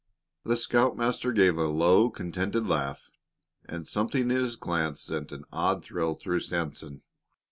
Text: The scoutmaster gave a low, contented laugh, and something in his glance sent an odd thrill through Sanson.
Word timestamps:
The 0.43 0.57
scoutmaster 0.57 1.31
gave 1.31 1.59
a 1.59 1.67
low, 1.67 2.09
contented 2.09 2.65
laugh, 2.65 3.11
and 3.65 3.87
something 3.87 4.31
in 4.31 4.31
his 4.31 4.55
glance 4.55 4.99
sent 5.01 5.31
an 5.31 5.45
odd 5.51 5.83
thrill 5.83 6.15
through 6.15 6.39
Sanson. 6.39 7.03